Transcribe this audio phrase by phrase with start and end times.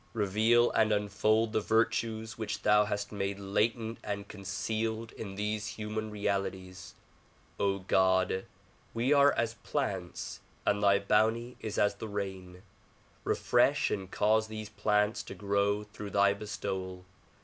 [0.13, 4.07] Reveal and unfold the virtues which thon hast made 88 THE PROMULGATION OF UNIVERSAL PEACE
[4.07, 6.95] latent and concealed in these human realities.
[7.87, 8.45] God!
[8.95, 12.63] We are as plants and thy bounty is as the rain.
[13.23, 17.05] Refresh and cause these plants to grow through thy bestowal.